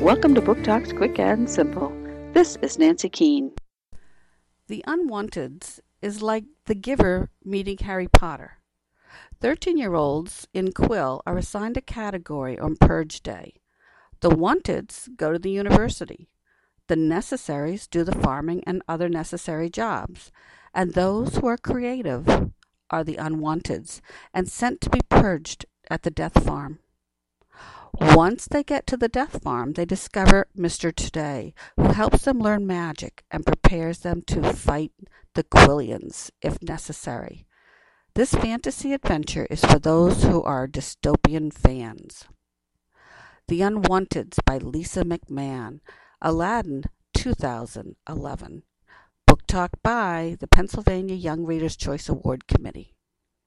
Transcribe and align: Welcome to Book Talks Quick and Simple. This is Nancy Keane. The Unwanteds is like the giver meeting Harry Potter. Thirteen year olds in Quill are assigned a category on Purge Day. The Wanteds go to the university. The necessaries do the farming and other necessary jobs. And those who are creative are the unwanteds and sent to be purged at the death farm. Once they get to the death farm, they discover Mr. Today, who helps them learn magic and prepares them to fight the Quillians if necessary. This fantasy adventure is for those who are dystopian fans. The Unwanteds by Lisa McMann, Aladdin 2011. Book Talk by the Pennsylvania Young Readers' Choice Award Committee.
Welcome 0.00 0.32
to 0.36 0.40
Book 0.40 0.62
Talks 0.62 0.92
Quick 0.92 1.18
and 1.18 1.50
Simple. 1.50 1.92
This 2.32 2.56
is 2.62 2.78
Nancy 2.78 3.08
Keane. 3.08 3.50
The 4.68 4.84
Unwanteds 4.86 5.80
is 6.00 6.22
like 6.22 6.44
the 6.66 6.76
giver 6.76 7.30
meeting 7.44 7.78
Harry 7.78 8.06
Potter. 8.06 8.58
Thirteen 9.40 9.76
year 9.76 9.94
olds 9.94 10.46
in 10.54 10.70
Quill 10.70 11.20
are 11.26 11.36
assigned 11.36 11.76
a 11.76 11.80
category 11.80 12.56
on 12.56 12.76
Purge 12.76 13.24
Day. 13.24 13.54
The 14.20 14.30
Wanteds 14.30 15.08
go 15.16 15.32
to 15.32 15.38
the 15.38 15.50
university. 15.50 16.28
The 16.86 16.94
necessaries 16.94 17.88
do 17.88 18.04
the 18.04 18.14
farming 18.14 18.62
and 18.68 18.82
other 18.86 19.08
necessary 19.08 19.68
jobs. 19.68 20.30
And 20.72 20.94
those 20.94 21.38
who 21.38 21.48
are 21.48 21.58
creative 21.58 22.52
are 22.88 23.02
the 23.02 23.16
unwanteds 23.16 24.00
and 24.32 24.48
sent 24.48 24.80
to 24.82 24.90
be 24.90 25.00
purged 25.08 25.66
at 25.90 26.04
the 26.04 26.12
death 26.12 26.44
farm. 26.44 26.78
Once 27.94 28.46
they 28.46 28.62
get 28.62 28.86
to 28.86 28.96
the 28.96 29.08
death 29.08 29.42
farm, 29.42 29.72
they 29.72 29.84
discover 29.84 30.46
Mr. 30.56 30.94
Today, 30.94 31.54
who 31.76 31.88
helps 31.88 32.22
them 32.22 32.38
learn 32.38 32.66
magic 32.66 33.24
and 33.30 33.46
prepares 33.46 34.00
them 34.00 34.22
to 34.26 34.52
fight 34.52 34.92
the 35.34 35.44
Quillians 35.44 36.30
if 36.42 36.62
necessary. 36.62 37.46
This 38.14 38.34
fantasy 38.34 38.92
adventure 38.92 39.46
is 39.50 39.64
for 39.64 39.78
those 39.78 40.24
who 40.24 40.42
are 40.42 40.66
dystopian 40.66 41.52
fans. 41.52 42.24
The 43.46 43.60
Unwanteds 43.60 44.38
by 44.44 44.58
Lisa 44.58 45.04
McMann, 45.04 45.80
Aladdin 46.20 46.84
2011. 47.14 48.62
Book 49.26 49.46
Talk 49.46 49.70
by 49.82 50.36
the 50.40 50.48
Pennsylvania 50.48 51.14
Young 51.14 51.44
Readers' 51.44 51.76
Choice 51.76 52.08
Award 52.08 52.46
Committee. 52.48 52.94